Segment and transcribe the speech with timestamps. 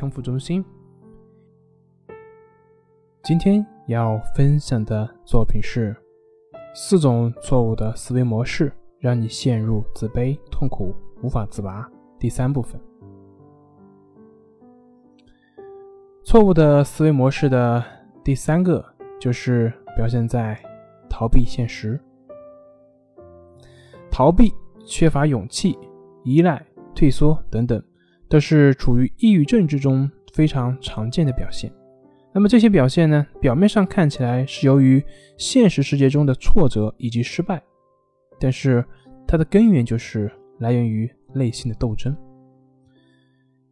[0.00, 0.64] 康复中心。
[3.22, 5.94] 今天要分享的作品是
[6.74, 11.86] 四种错误的思维模式，让你陷入自卑、痛苦、无法自拔。
[12.18, 12.80] 第三部分，
[16.22, 17.84] 错误的思维模式的
[18.24, 18.82] 第三个
[19.20, 20.58] 就是表现在
[21.10, 22.00] 逃避现实、
[24.10, 24.54] 逃避、
[24.86, 25.78] 缺乏勇气、
[26.24, 27.82] 依赖、退缩等等。
[28.30, 31.70] 都是处于抑郁症之中非常常见的表现。
[32.32, 35.04] 那么这些表现呢，表面上看起来是由于
[35.36, 37.60] 现实世界中的挫折以及失败，
[38.38, 38.84] 但是
[39.26, 42.16] 它的根源就是来源于内心的斗争。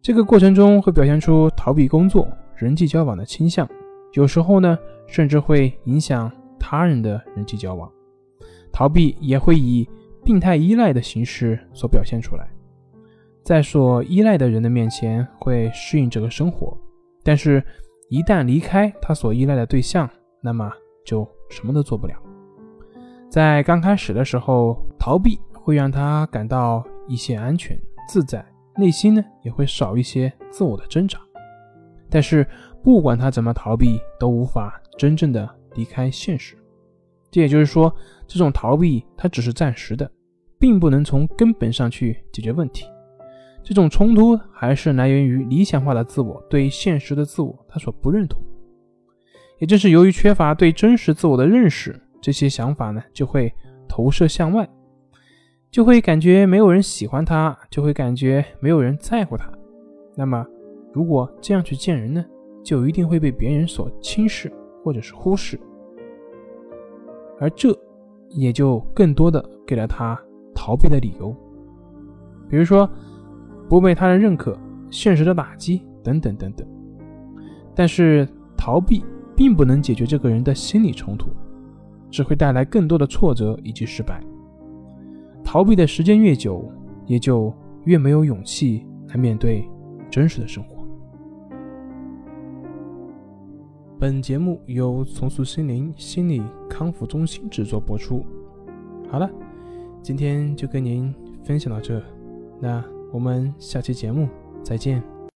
[0.00, 3.68] 这个过程中会表现出逃避工作、人际交往的倾向，
[4.14, 7.92] 有时候呢，甚至会影响他人的人际交往。
[8.72, 9.86] 逃避也会以
[10.24, 12.48] 病态依赖的形式所表现出来。
[13.46, 16.76] 在所依赖的人的面前会适应这个生活，
[17.22, 17.62] 但是，
[18.08, 20.68] 一旦离开他所依赖的对象，那么
[21.04, 22.14] 就什么都做不了。
[23.30, 28.44] 在刚开始的时候，逃避会让他感到一些安全自在，
[28.76, 31.16] 内心呢也会少一些自我的挣扎。
[32.10, 32.44] 但是，
[32.82, 36.56] 不管他怎么逃避，都无法真正的离开现实。
[37.30, 37.94] 这也就是说，
[38.26, 40.10] 这种逃避它只是暂时的，
[40.58, 42.86] 并不能从根本上去解决问题。
[43.68, 48.40] 这种冲突还是来源于理想化的自我对现实的自我他所不认同，
[49.58, 53.52] 也正是由于缺乏对真实自我的认识，这些想法呢就会
[53.88, 54.68] 投射向外，
[55.68, 59.50] 就会感觉没有人喜欢他，就会感觉没有人在乎他。
[60.14, 60.46] 那么，
[60.92, 62.24] 如果这样去见人呢，
[62.62, 64.48] 就一定会被别人所轻视
[64.84, 65.58] 或者是忽视，
[67.40, 67.76] 而这
[68.28, 70.16] 也就更多的给了他
[70.54, 71.34] 逃避的理由，
[72.48, 72.88] 比如说。
[73.68, 74.56] 不被他人认可、
[74.90, 76.66] 现实的打击等等等等，
[77.74, 79.04] 但是逃避
[79.34, 81.28] 并不能解决这个人的心理冲突，
[82.10, 84.22] 只会带来更多的挫折以及失败。
[85.42, 86.64] 逃避的时间越久，
[87.06, 87.52] 也就
[87.84, 89.68] 越没有勇气来面对
[90.08, 90.76] 真实的生活。
[93.98, 98.24] 本节目由重塑心灵心理康复中心制作播出。
[99.10, 99.30] 好了，
[100.02, 102.00] 今天就跟您分享到这，
[102.60, 102.95] 那。
[103.12, 104.28] 我们下期节目
[104.62, 105.15] 再见。